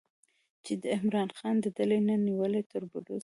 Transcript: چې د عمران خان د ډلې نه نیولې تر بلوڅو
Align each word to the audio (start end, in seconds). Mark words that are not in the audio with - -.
چې 0.65 0.73
د 0.81 0.83
عمران 0.97 1.29
خان 1.37 1.55
د 1.61 1.65
ډلې 1.77 1.99
نه 2.07 2.15
نیولې 2.27 2.61
تر 2.71 2.83
بلوڅو 2.91 3.17